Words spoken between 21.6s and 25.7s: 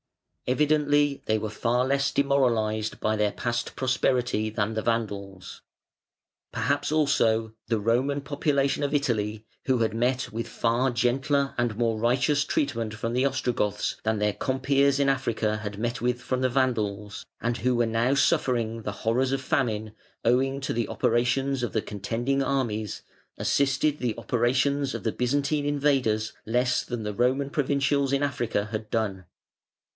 of the contending armies, assisted the operations of the Byzantine